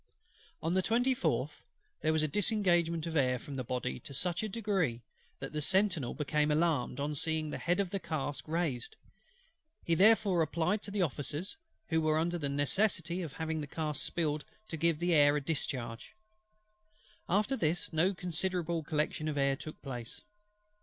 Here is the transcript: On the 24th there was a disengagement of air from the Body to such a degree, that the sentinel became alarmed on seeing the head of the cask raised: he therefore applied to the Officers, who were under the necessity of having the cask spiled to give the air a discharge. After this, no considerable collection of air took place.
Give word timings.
On 0.63 0.73
the 0.73 0.81
24th 0.81 1.61
there 2.01 2.11
was 2.11 2.23
a 2.23 2.27
disengagement 2.27 3.05
of 3.05 3.15
air 3.15 3.37
from 3.37 3.55
the 3.55 3.63
Body 3.63 3.99
to 3.99 4.15
such 4.15 4.41
a 4.41 4.49
degree, 4.49 5.03
that 5.39 5.53
the 5.53 5.61
sentinel 5.61 6.15
became 6.15 6.49
alarmed 6.49 6.99
on 6.99 7.13
seeing 7.13 7.51
the 7.51 7.59
head 7.59 7.79
of 7.79 7.91
the 7.91 7.99
cask 7.99 8.47
raised: 8.47 8.95
he 9.85 9.93
therefore 9.93 10.41
applied 10.41 10.81
to 10.81 10.89
the 10.89 11.03
Officers, 11.03 11.55
who 11.89 12.01
were 12.01 12.17
under 12.17 12.39
the 12.39 12.49
necessity 12.49 13.21
of 13.21 13.33
having 13.33 13.61
the 13.61 13.67
cask 13.67 14.03
spiled 14.03 14.43
to 14.69 14.75
give 14.75 14.97
the 14.97 15.13
air 15.13 15.35
a 15.37 15.41
discharge. 15.43 16.15
After 17.29 17.55
this, 17.55 17.93
no 17.93 18.15
considerable 18.15 18.81
collection 18.83 19.27
of 19.27 19.37
air 19.37 19.55
took 19.55 19.79
place. 19.83 20.19